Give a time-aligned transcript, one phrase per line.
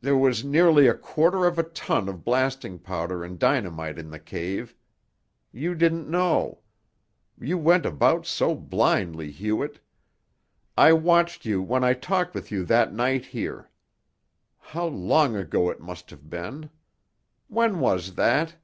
[0.00, 4.18] "There was nearly a quarter of a ton of blasting powder and dynamite in the
[4.18, 4.74] cave.
[5.52, 6.60] You didn't know.
[7.38, 9.80] You went about so blindly, Hewlett.
[10.78, 13.68] I watched you when I talked with you that night here.
[14.56, 16.70] How long ago it must have been!
[17.48, 18.56] When was that?"